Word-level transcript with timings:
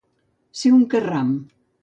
Ser 0.61 0.71
un 0.79 0.81
carram. 0.95 1.31